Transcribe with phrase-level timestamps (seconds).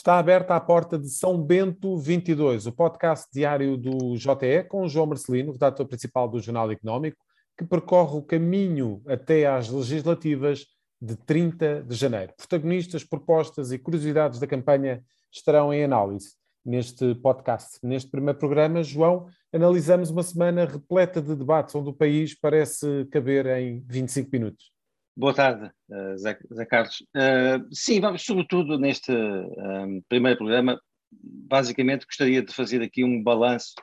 [0.00, 5.04] Está aberta a porta de São Bento 22, o podcast diário do JE, com João
[5.04, 7.18] Marcelino, redator principal do Jornal Económico,
[7.54, 10.64] que percorre o caminho até às legislativas
[10.98, 12.32] de 30 de janeiro.
[12.34, 16.30] Protagonistas, propostas e curiosidades da campanha estarão em análise
[16.64, 17.78] neste podcast.
[17.82, 23.44] Neste primeiro programa, João, analisamos uma semana repleta de debates onde o país parece caber
[23.48, 24.79] em 25 minutos.
[25.20, 27.02] Boa tarde, uh, Zé, Zé, Carlos.
[27.14, 30.80] Uh, sim, vamos, sobretudo neste um, primeiro programa,
[31.12, 33.74] basicamente gostaria de fazer aqui um balanço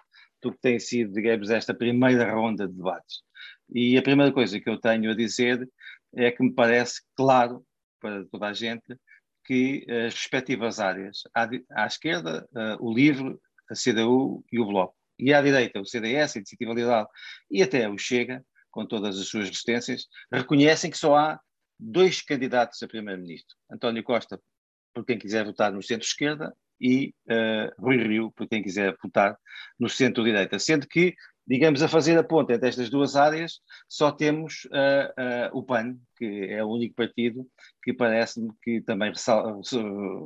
[0.42, 3.22] do que tem sido, digamos, esta primeira ronda de debates.
[3.72, 5.70] E a primeira coisa que eu tenho a dizer
[6.16, 7.64] é que me parece claro
[8.02, 8.98] para toda a gente
[9.46, 11.48] que as respectivas áreas, à,
[11.84, 13.38] à esquerda, uh, o LIVRE,
[13.70, 17.08] a CDU e o Bloco, e à direita, o CDS, a Iniciativa Liberal
[17.52, 18.44] e até o Chega,
[18.78, 21.40] com todas as suas resistências, reconhecem que só há
[21.80, 23.58] dois candidatos a primeiro-ministro.
[23.72, 24.40] António Costa,
[24.94, 29.36] por quem quiser votar no centro-esquerda, e uh, Rui Rio, por quem quiser votar
[29.80, 30.60] no centro-direita.
[30.60, 31.16] Sendo que
[31.48, 35.98] digamos, a fazer a ponte entre estas duas áreas, só temos uh, uh, o PAN,
[36.18, 37.48] que é o único partido
[37.82, 39.14] que parece-me que também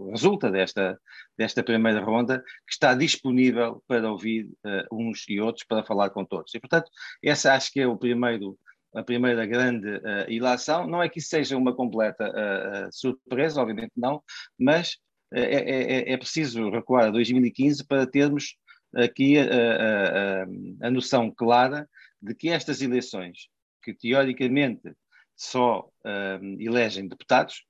[0.09, 0.99] resulta desta,
[1.37, 6.25] desta primeira ronda, que está disponível para ouvir uh, uns e outros, para falar com
[6.25, 6.53] todos.
[6.55, 6.89] E, portanto,
[7.23, 8.57] essa acho que é o primeiro
[8.93, 10.85] a primeira grande uh, ilação.
[10.85, 14.21] Não é que isso seja uma completa uh, surpresa, obviamente não,
[14.59, 14.97] mas
[15.33, 18.57] é, é, é, preciso recuar a 2015 para termos
[18.95, 20.43] aqui a, a,
[20.83, 21.87] a, a noção clara
[22.21, 23.49] de que estas eleições,
[23.83, 24.93] que teoricamente
[25.35, 27.63] só uh, elegem deputados,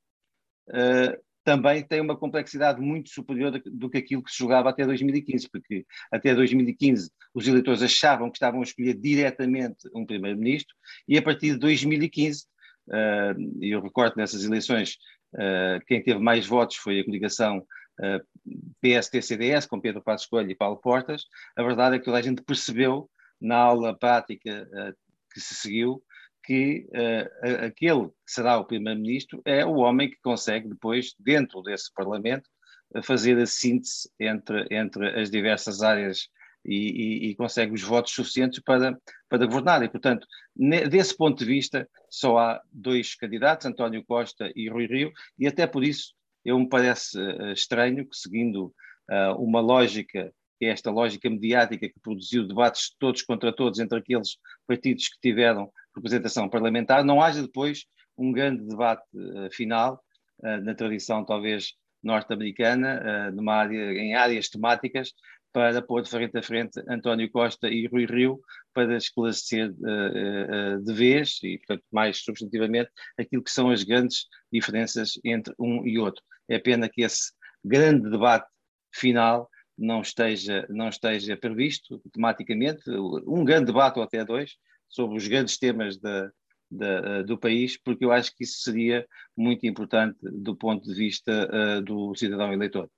[0.70, 5.50] uh, também têm uma complexidade muito superior do que aquilo que se julgava até 2015,
[5.50, 10.76] porque até 2015 os eleitores achavam que estavam a escolher diretamente um primeiro-ministro,
[11.08, 12.46] e a partir de 2015,
[12.90, 14.98] uh, eu recordo nessas eleições,
[15.88, 17.66] quem teve mais votos foi a coligação
[18.82, 21.26] PST-CDS, com Pedro Passos Coelho e Paulo Portas,
[21.56, 24.96] a verdade é que toda a gente percebeu, na aula prática uh,
[25.34, 26.04] que se seguiu,
[26.44, 31.92] que uh, aquele que será o primeiro-ministro é o homem que consegue depois, dentro desse
[31.94, 32.50] Parlamento,
[33.04, 36.28] fazer a síntese entre, entre as diversas áreas
[36.64, 38.98] e, e, e, consegue os votos suficientes para,
[39.30, 39.82] para governar.
[39.82, 40.28] E, portanto,
[40.90, 45.66] desse ponto de vista, só há dois candidatos, António Costa e Rui Rio, e até
[45.66, 46.14] por isso
[46.44, 48.74] eu me parece uh, estranho que, seguindo
[49.10, 53.98] uh, uma lógica, que é esta lógica mediática que produziu debates todos contra todos entre
[53.98, 54.38] aqueles
[54.68, 57.86] partidos que tiveram representação parlamentar, não haja depois
[58.18, 60.02] um grande debate uh, final,
[60.64, 65.14] na tradição talvez norte-americana, área, em áreas temáticas,
[65.54, 68.40] para pôr de frente a frente António Costa e Rui Rio
[68.74, 75.54] para esclarecer de vez e, portanto, mais substantivamente, aquilo que são as grandes diferenças entre
[75.60, 76.24] um e outro.
[76.50, 77.32] É pena que esse
[77.64, 78.48] grande debate
[78.94, 82.84] final não esteja, não esteja previsto tematicamente,
[83.26, 84.56] um grande debate ou até dois,
[84.88, 86.30] sobre os grandes temas da,
[87.26, 91.82] do país, porque eu acho que isso seria muito importante do ponto de vista uh,
[91.82, 92.90] do cidadão eleitor.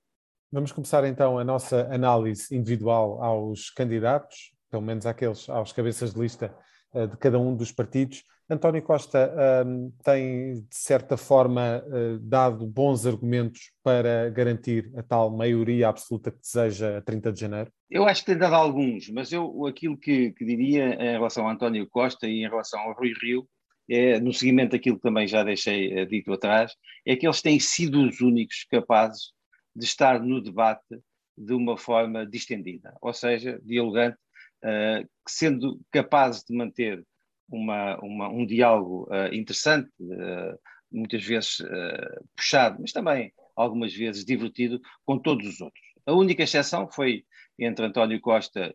[0.52, 6.20] Vamos começar então a nossa análise individual aos candidatos, pelo menos àqueles, aos cabeças de
[6.20, 6.54] lista
[6.92, 8.22] uh, de cada um dos partidos.
[8.48, 9.32] António Costa
[9.66, 16.30] um, tem, de certa forma, uh, dado bons argumentos para garantir a tal maioria absoluta
[16.30, 17.72] que deseja a 30 de janeiro?
[17.90, 21.52] Eu acho que tem dado alguns, mas eu aquilo que, que diria em relação a
[21.52, 23.48] António Costa e em relação ao Rui Rio,
[23.88, 26.74] é, no seguimento daquilo que também já deixei uh, dito atrás,
[27.06, 29.32] é que eles têm sido os únicos capazes
[29.74, 31.00] de estar no debate
[31.36, 34.18] de uma forma distendida, ou seja, dialogante,
[34.64, 37.02] uh, sendo capazes de manter
[37.48, 40.58] uma, uma, um diálogo uh, interessante, uh,
[40.90, 45.82] muitas vezes uh, puxado, mas também algumas vezes divertido com todos os outros.
[46.06, 47.24] A única exceção foi
[47.58, 48.74] entre António Costa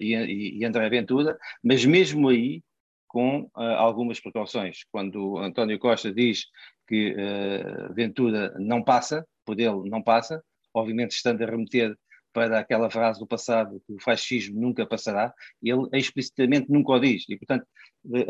[0.00, 0.14] e,
[0.60, 2.62] e, André Ventura, mas mesmo aí
[3.08, 4.84] com algumas precauções.
[4.92, 6.44] Quando António Costa diz
[6.86, 7.14] que
[7.94, 10.40] Ventura não passa, por ele não passa,
[10.72, 11.96] obviamente estando a remeter
[12.36, 17.24] para aquela frase do passado que o fascismo nunca passará, ele explicitamente nunca o diz.
[17.30, 17.66] E, portanto,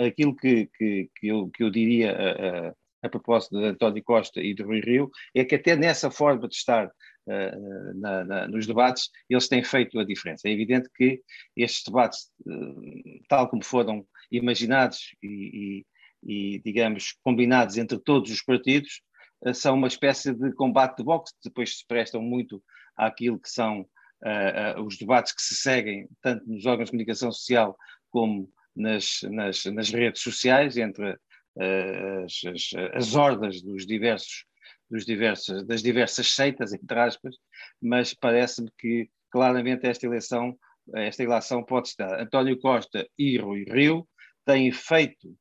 [0.07, 4.41] aquilo que, que, que, eu, que eu diria a, a, a, propósito de António Costa
[4.41, 8.65] e de Rui Rio é que até nessa forma de estar uh, na, na, nos
[8.65, 10.47] debates, eles têm feito a diferença.
[10.47, 11.21] É evidente que
[11.57, 15.85] estes debates, uh, tal como foram imaginados e,
[16.23, 19.03] e, e, digamos, combinados entre todos os partidos,
[19.45, 22.63] uh, são uma espécie de combate de boxe, depois se prestam muito
[22.97, 23.85] àquilo que são
[24.25, 27.77] uh, uh, os debates que se seguem, tanto nos órgãos de comunicação social
[28.11, 34.45] como nas, nas, nas redes sociais, entre uh, as, as, as, hordas dos diversos
[34.89, 37.35] dos diversos, das diversas seitas, entre aspas,
[37.83, 40.57] mas parece-me que claramente esta eleição,
[40.95, 42.21] esta eleição pode estar.
[42.21, 44.09] António Costa e Rui Rio
[44.45, 45.37] têm feito,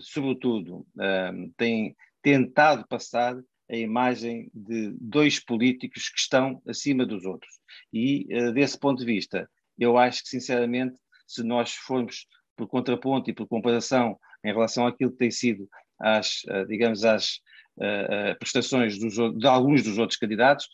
[0.00, 0.84] sobretudo,
[1.56, 3.36] têm tentado passar
[3.70, 7.52] a imagem de dois políticos que estão acima dos outros.
[7.92, 9.48] E, uh, desse ponto de vista,
[9.78, 12.26] eu acho que, sinceramente, se nós formos
[12.56, 15.68] por contraponto e por comparação em relação àquilo que tem sido,
[16.00, 17.40] as, digamos, as
[17.76, 20.68] uh, prestações dos, de alguns dos outros candidatos,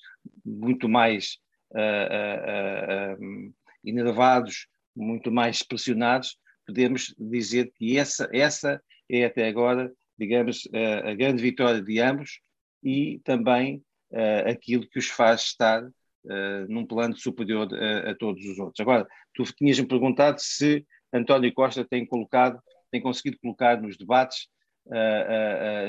[0.44, 1.38] muito mais
[1.72, 3.52] uh,
[3.84, 10.66] enervados, muito mais pressionados, podemos dizer que essa, essa é até agora, digamos,
[11.04, 12.40] a grande vitória de ambos
[12.84, 13.82] e também
[14.46, 15.82] aquilo que os faz estar
[16.68, 18.78] num plano superior a, a, todos os outros.
[18.80, 22.60] Agora, tu tinhas-me perguntado se António Costa tem colocado,
[22.90, 24.46] tem conseguido colocar nos debates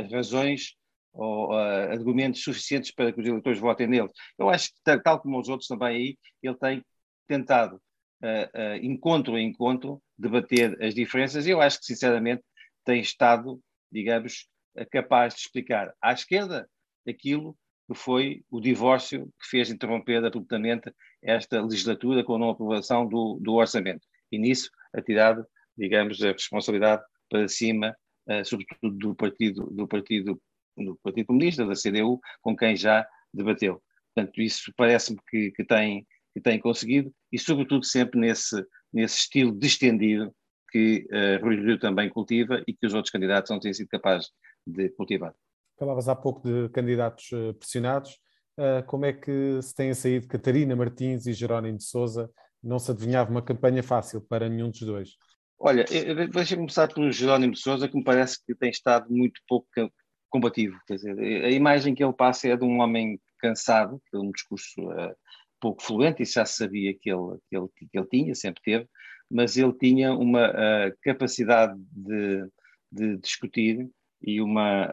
[0.01, 0.75] as razões
[1.15, 4.09] ou uh, argumentos suficientes para que os eleitores votem nele.
[4.38, 6.86] Eu acho que, tal como os outros também aí, ele tem
[7.27, 7.77] tentado,
[8.21, 12.44] uh, uh, encontro a encontro, debater as diferenças e eu acho que, sinceramente,
[12.83, 13.59] tem estado,
[13.91, 14.48] digamos,
[14.91, 16.69] capaz de explicar à esquerda
[17.07, 17.57] aquilo
[17.87, 20.91] que foi o divórcio que fez interromper abruptamente
[21.21, 24.05] esta legislatura com a não aprovação do, do orçamento.
[24.31, 24.69] E nisso,
[25.05, 25.45] tirado,
[25.77, 27.95] digamos, a responsabilidade para cima,
[28.43, 30.41] sobretudo do partido, do partido
[30.83, 33.81] do Partido Comunista, da CDU, com quem já debateu.
[34.13, 39.57] Portanto, isso parece-me que, que, tem, que tem conseguido e, sobretudo, sempre nesse, nesse estilo
[39.57, 40.33] distendido
[40.71, 44.29] que uh, Rui Rio também cultiva e que os outros candidatos não têm sido capazes
[44.65, 45.33] de cultivar.
[45.77, 48.12] Falavas há pouco de candidatos uh, pressionados.
[48.57, 52.30] Uh, como é que se têm saído Catarina Martins e Jerónimo de Souza?
[52.63, 55.10] Não se adivinhava uma campanha fácil para nenhum dos dois.
[55.60, 55.86] Olha,
[56.31, 59.68] deixa-me começar pelo Jerónimo de Souza, que me parece que tem estado muito pouco
[60.30, 60.77] combativo.
[60.88, 64.31] Quer dizer, a imagem que ele passa é de um homem cansado, que é um
[64.31, 65.16] discurso uh,
[65.60, 68.88] pouco fluente, isso já se sabia que ele, que, ele, que ele tinha, sempre teve,
[69.30, 72.48] mas ele tinha uma uh, capacidade de,
[72.92, 73.89] de, discutir
[74.25, 74.92] e uma,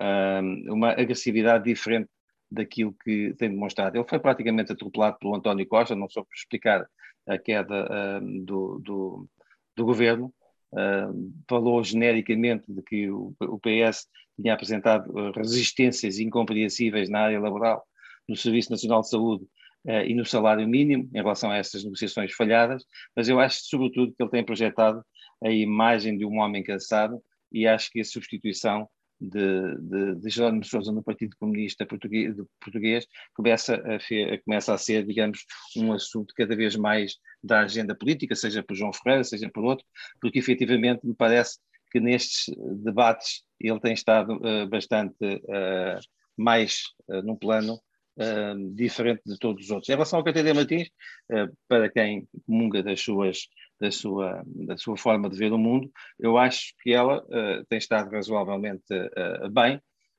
[0.68, 2.08] uma agressividade diferente
[2.50, 3.96] daquilo que tem demonstrado.
[3.96, 6.86] Ele foi praticamente atropelado pelo António Costa, não por explicar
[7.26, 9.28] a queda do, do,
[9.74, 10.32] do governo,
[10.72, 14.06] Uh, falou genericamente de que o, o, PS
[14.40, 17.84] tinha apresentado ah, resistências incompreensíveis na área laboral,
[18.26, 19.44] no Serviço Nacional de Saúde
[19.84, 24.14] uh, e no salário mínimo, em relação a estas negociações falhadas, mas eu acho, sobretudo,
[24.14, 25.04] que ele tem projetado
[25.44, 28.88] a imagem de um homem cansado e acho que a substituição
[29.22, 35.06] de, de, de Jerónimo Sousa no Partido Comunista Português, português começa, a, começa a ser,
[35.06, 35.44] digamos,
[35.76, 39.86] um assunto cada vez mais da agenda política, seja por João Ferreira, seja por outro,
[40.20, 41.58] porque efetivamente me parece
[41.92, 42.46] que nestes
[42.82, 46.00] debates ele tem estado uh, bastante uh,
[46.36, 47.80] mais uh, num plano
[48.74, 49.88] diferente de todos os outros.
[49.88, 50.90] Em relação ao Catarina Martins,
[51.66, 53.48] para quem comunga das suas
[53.82, 55.90] da sua, da sua forma de ver o mundo,
[56.20, 59.76] eu acho que ela uh, tem estado razoavelmente uh, bem,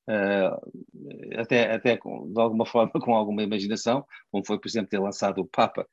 [0.09, 4.99] uh, até, até com, de alguma forma com alguma imaginação, como foi, por exemplo, ter
[4.99, 5.87] lançado o Papa,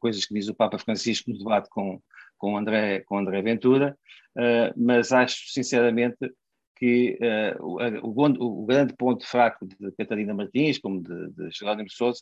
[0.00, 2.00] coisas que diz o Papa Francisco no debate com,
[2.38, 3.96] com, André, com André Ventura,
[4.74, 6.16] mas acho sinceramente
[6.76, 7.18] que
[7.60, 12.20] o, o, o, grande ponto fraco de Catarina Martins, como de, de Jerónimo Sousa,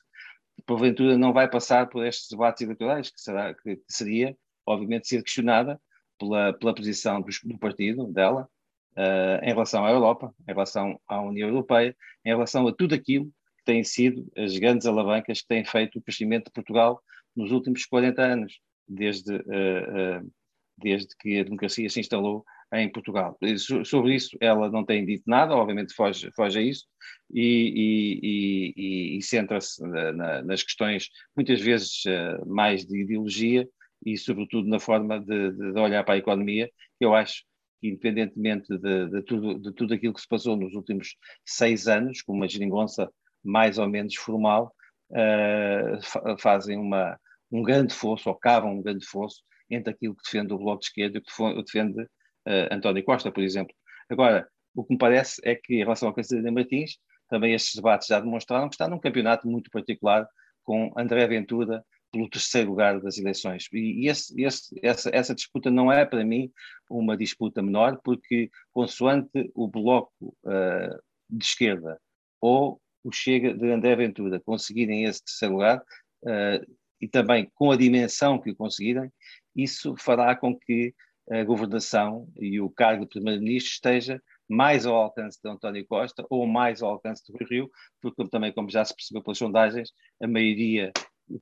[0.67, 4.37] porventura não vai passar por estes debates eleitorais, que, será, que seria,
[4.67, 5.81] obviamente, ser questionada
[6.19, 8.49] pela, pela posição do, do partido, dela,
[8.97, 13.26] uh, em relação à Europa, em relação à União Europeia, em relação a tudo aquilo
[13.59, 17.02] que têm sido as grandes alavancas que têm feito o crescimento de Portugal
[17.35, 20.33] nos últimos 40 anos, desde, uh, uh,
[20.76, 23.36] desde que a democracia se instalou em Portugal.
[23.84, 26.86] Sobre isso ela não tem dito nada, obviamente foge, foge a isso
[27.32, 33.68] e, e, e, e centra-se na, nas questões muitas vezes uh, mais de ideologia
[34.04, 37.44] e sobretudo na forma de, de, olhar para a economia, que eu acho
[37.80, 42.22] que independentemente de, de, tudo, de tudo aquilo que se passou nos últimos seis anos,
[42.22, 43.10] com uma geringonça
[43.42, 44.72] mais ou menos formal,
[45.10, 47.18] uh, fazem uma,
[47.50, 50.86] um grande fosso, ou cavam um grande fosso entre aquilo que defende o Bloco de
[50.86, 52.06] Esquerda e o que defende
[52.47, 53.75] uh, António Costa, por exemplo.
[54.09, 58.09] Agora, o que me parece é que, em relação ao Catarina Martins, também estes debates
[58.09, 60.26] já demonstraram que está num campeonato muito particular
[60.62, 63.68] com André Ventura pelo terceiro lugar das eleições.
[63.73, 66.50] E esse, esse, essa, essa, disputa não é, para mim,
[66.90, 72.00] uma disputa menor, porque, consoante o bloco uh, de esquerda
[72.40, 75.78] ou o Chega de André Ventura conseguirem esse terceiro lugar,
[76.25, 79.11] uh, e também com a dimensão que o conseguirem,
[79.56, 80.94] isso fará com que
[81.30, 86.44] a governação e o cargo de primeiro-ministro esteja mais ao alcance de António Costa ou
[86.46, 87.70] mais ao alcance do Rio,
[88.02, 90.92] porque também, como já se percebeu pelas sondagens, a maioria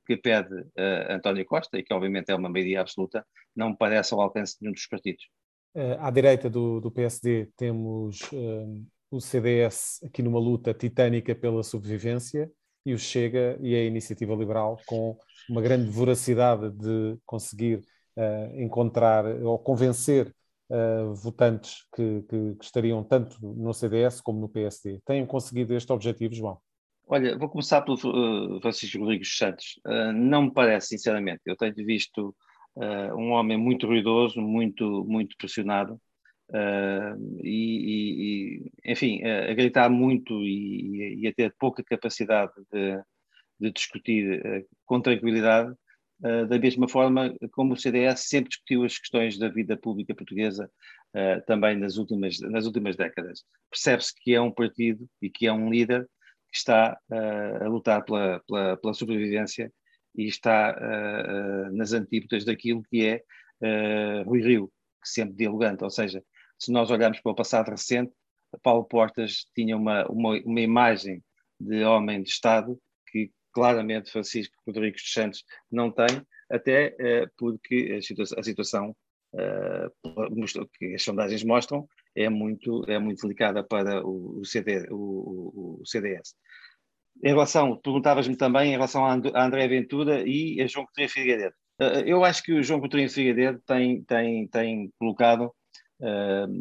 [0.05, 4.21] que pede uh, António Costa, e que obviamente é uma maioria absoluta, não parece ao
[4.21, 5.23] alcance de nenhum dos partidos.
[5.75, 11.63] Uh, à direita do, do PSD temos uh, o CDS aqui numa luta titânica pela
[11.63, 12.51] sobrevivência
[12.85, 15.17] e o Chega e a Iniciativa Liberal com
[15.49, 17.81] uma grande voracidade de conseguir
[18.55, 20.33] encontrar ou convencer
[20.69, 25.01] uh, votantes que, que, que, estariam tanto no CDS como no PSD.
[25.05, 26.57] Têm conseguido este objetivo, João?
[27.07, 29.79] Olha, vou começar pelo uh, Francisco Rodrigues Santos.
[29.85, 31.41] Uh, não me parece, sinceramente.
[31.45, 32.35] Eu tenho visto
[33.17, 35.99] um homem muito ruidoso, muito, muito pressionado.
[37.43, 43.01] E, e, enfim, a gritar muito e, e, a ter pouca capacidade de,
[43.59, 45.75] de discutir com tranquilidade,
[46.21, 50.69] Uh, da mesma forma como o CDS sempre discutiu as questões da vida pública portuguesa
[51.15, 53.43] uh, também nas últimas, nas últimas décadas.
[53.71, 56.03] Percebe-se que é um partido e que é um líder
[56.51, 59.71] que está uh, a lutar pela, pela, pela, sobrevivência
[60.15, 60.75] e está
[61.71, 63.23] nas antípodas daquilo que é
[64.25, 64.67] Rui Rio,
[65.01, 66.21] que sempre dialogante, ou seja,
[66.57, 68.11] se nós olharmos para o passado recente,
[68.63, 71.23] Paulo Portas tinha uma, uma, uma imagem
[71.59, 76.07] de homem de Estado que claramente Francisco Rodrigues dos Santos não tem,
[76.49, 78.95] até uh, porque a, situa a situação
[79.33, 85.79] uh, que as sondagens mostram é muito, é muito delicada para o, o, CD, o,
[85.81, 86.33] o CDS.
[87.23, 91.55] Em relação, perguntavas-me também em relação a, a André Ventura e a João Coutinho Figueiredo.
[91.79, 95.53] Uh, eu acho que o João Coutinho Figueiredo tem, tem, tem colocado,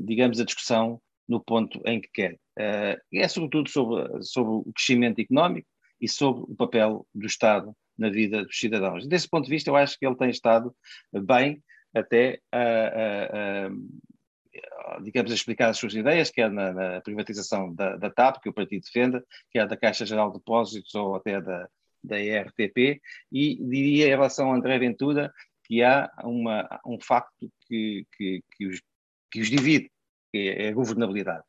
[0.05, 2.39] digamos, a discussão no ponto em que quer.
[2.57, 5.69] é sobretudo sobre, sobre o crescimento económico,
[6.01, 9.07] e sobre o papel do Estado na vida dos cidadãos.
[9.07, 10.75] Desse ponto de vista, eu acho que ele tem estado
[11.13, 11.63] bem
[11.95, 13.71] até a, a, a
[15.01, 18.53] digamos, a explicar as suas ideias, quer na, na privatização da, da, TAP, que o
[18.53, 21.69] partido defende, quer da Caixa Geral de Depósitos ou até da,
[22.03, 23.01] da RTP,
[23.31, 25.33] e diria em relação a André Ventura
[25.65, 28.83] que há uma, um facto que, que, que, os,
[29.31, 29.91] que os divide,
[30.33, 31.45] que é a governabilidade.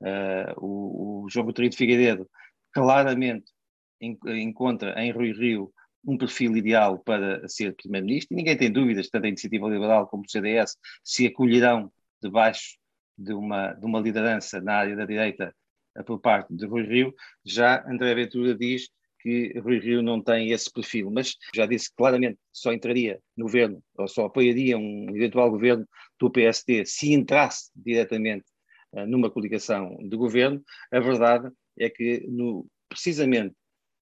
[0.00, 2.28] Uh, o, o João Coutinho de Figueiredo
[2.72, 3.53] claramente
[4.00, 5.72] encontra em Rui Rio
[6.06, 10.24] um perfil ideal para ser Primeiro-Ministro, e ninguém tem dúvidas, tanto a Iniciativa Liberal como
[10.24, 11.90] o CDS, se acolherão
[12.22, 12.76] debaixo
[13.16, 15.54] de uma, de uma liderança na área da direita
[15.96, 17.14] eh, por parte de Rui Rio.
[17.44, 18.88] Já André Ventura diz
[19.20, 23.46] que Rui Rio não tem esse perfil, mas já disse claramente que só entraria no
[23.46, 25.88] governo, ou só apoiaria um eventual governo
[26.20, 28.44] do PSD se entrasse diretamente
[28.92, 30.62] uh, numa coligação de governo.
[30.92, 33.54] A verdade é que, no, precisamente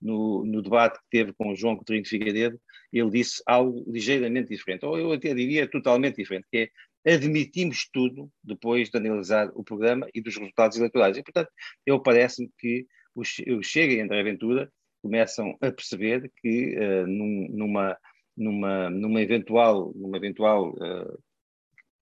[0.03, 2.61] no, no, debate que teve com o João Coutinho Figueiredo,
[2.93, 6.71] ele disse algo ligeiramente diferente, ou eu até diria totalmente diferente, que
[7.05, 11.17] é admitimos tudo depois de analisar o programa e dos resultados eleitorais.
[11.17, 11.51] E, portanto,
[11.87, 13.23] eu parece-me que o,
[13.63, 14.71] Chega e André Ventura
[15.03, 17.97] começam a perceber que uh, num, numa,
[18.37, 21.19] numa, numa eventual, numa eventual uh,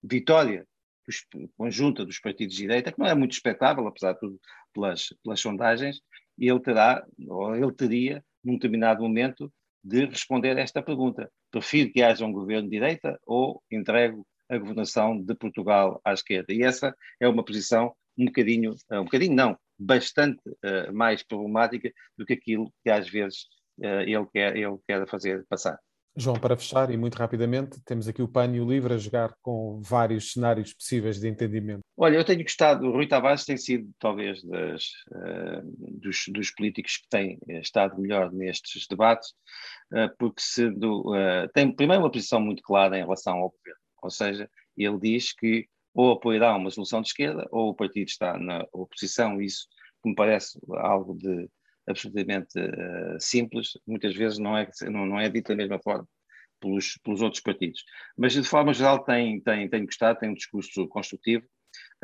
[0.03, 0.67] vitória
[1.57, 4.41] conjunta dos partidos de direita, que não é muito expectável, apesar de tudo,
[4.75, 6.01] pelas, pelas sondagens,
[6.39, 9.53] ele terá, ou ele teria, num determinado momento,
[9.83, 11.31] de responder a esta pergunta.
[11.51, 16.53] Prefiro que haja um governo de direita ou entrego a governação de Portugal à esquerda?
[16.53, 22.27] E essa é uma posição um bocadinho, um bocadinho não, bastante uh, mais problemática do
[22.27, 23.45] que aquilo que às vezes
[23.79, 25.79] uh, ele, quer, ele quer fazer passar.
[26.21, 29.33] João, para fechar e muito rapidamente, temos aqui o PAN e o LIVRE a jogar
[29.41, 31.81] com vários cenários possíveis de entendimento.
[31.97, 34.83] Olha, eu tenho gostado, o Rui Tavares tem sido talvez das,
[35.13, 35.63] uh,
[36.01, 39.29] dos, dos, políticos que têm estado melhor nestes debates,
[39.93, 44.11] uh, porque sendo, uh, tem primeiro uma posição muito clara em relação ao governo, ou
[44.11, 48.67] seja, ele diz que ou apoiará uma solução de esquerda ou o partido está na
[48.73, 49.69] oposição, isso
[50.05, 51.49] me parece algo de
[51.89, 56.07] absolutamente uh, simples, muitas vezes não é, não, não é dito da mesma forma
[56.61, 57.85] pelos, pelos outros partidos.
[58.17, 61.45] Mas, de forma geral, tem, tem, tem gostado, tem um discurso construtivo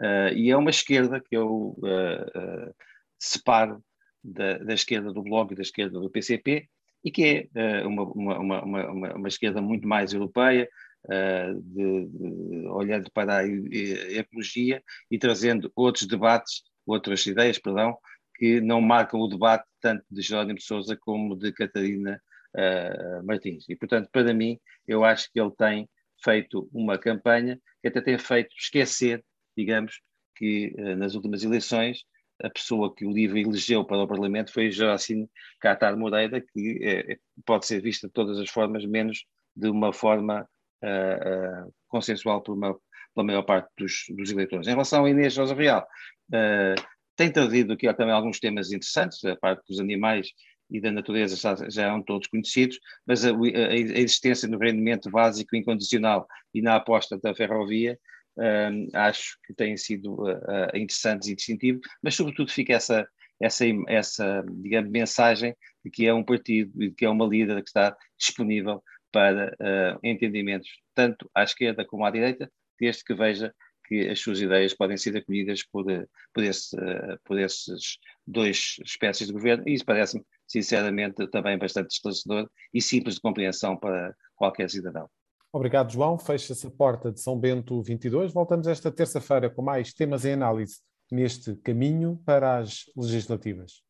[0.00, 2.74] uh, e é uma esquerda que eu uh,
[3.18, 3.82] separo
[4.22, 6.68] da, da, esquerda do Bloco e da esquerda do PCP
[7.04, 10.66] e que é uma, uma, uma, uma, uma esquerda muito mais europeia,
[11.06, 17.98] de, de, olhando para a ecologia e trazendo outros debates, outras ideias, perdão,
[18.34, 22.20] que não marcam o debate tanto de Jerónimo de Sousa como de Catarina
[22.54, 23.68] uh, Martins.
[23.68, 25.88] E, portanto, para mim, eu acho que ele tem
[26.22, 29.24] feito uma campanha que até tem feito esquecer,
[29.56, 30.00] digamos,
[30.36, 32.04] que uh, nas últimas eleições
[32.42, 35.28] a pessoa que o LIVRE elegeu para o Parlamento foi Joacine
[35.60, 39.24] Catar Moreira, que é, pode ser vista de todas as formas, menos
[39.54, 40.48] de uma forma
[40.82, 42.74] uh, consensual por uma,
[43.14, 44.66] pela maior parte dos, dos eleitores.
[44.66, 45.86] Em relação a Inês Rosa Real,
[46.30, 50.28] uh, tem trazido aqui também alguns temas interessantes, a parte dos animais
[50.70, 55.54] e da natureza já, já eram todos conhecidos, mas a, a, existência no rendimento básico
[55.54, 57.98] incondicional e na aposta da ferrovia
[58.36, 63.06] um, acho que têm sido uh, interessantes e distintivos, mas sobretudo fica essa,
[63.40, 65.54] essa, essa digamos, mensagem
[65.84, 69.54] de que é um partido e de que é uma líder que está disponível para
[69.60, 73.54] uh, entendimentos tanto à esquerda como à direita, desde que veja
[73.86, 75.84] que as suas ideias podem ser acolhidas por,
[76.32, 81.90] por, esse, uh, por esses dois espécies de governo, e isso parece-me, sinceramente, também bastante
[81.90, 85.08] esclarecedor e simples de compreensão para qualquer cidadão.
[85.52, 86.18] Obrigado, João.
[86.18, 88.32] Fecha-se a porta de São Bento 22.
[88.32, 93.82] Voltamos esta terça-feira com mais temas em análise neste caminho para as legislativas.